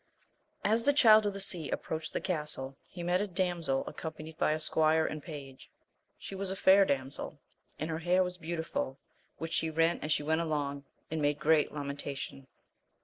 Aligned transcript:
S 0.65 0.81
the 0.81 0.93
Child 0.93 1.27
of 1.27 1.33
the 1.33 1.39
Sea 1.39 1.69
approached 1.69 2.11
the 2.11 2.19
castle 2.21 2.75
he 2.89 3.03
met 3.03 3.21
a 3.21 3.27
damsel 3.27 3.85
accompanied 3.85 4.35
by 4.39 4.51
a 4.53 4.59
squire 4.59 5.05
and 5.05 5.21
page, 5.21 5.69
she 6.17 6.33
was 6.33 6.49
a 6.49 6.55
fair 6.55 6.85
damsel, 6.85 7.39
and 7.77 7.87
her 7.91 7.99
hair 7.99 8.23
was 8.23 8.35
beautiful 8.37 8.97
which 9.37 9.53
she 9.53 9.69
rent 9.69 10.03
as 10.03 10.11
she 10.11 10.23
went 10.23 10.41
along, 10.41 10.85
and 11.11 11.21
made 11.21 11.37
great 11.37 11.71
lamentation. 11.71 12.47